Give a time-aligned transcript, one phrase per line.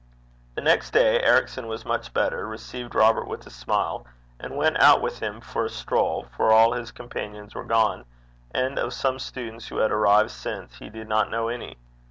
[0.55, 4.07] The next day Ericson was much better, received Robert with a smile,
[4.39, 8.05] and went out with him for a stroll, for all his companions were gone,
[8.49, 11.77] and of some students who had arrived since he did not know any.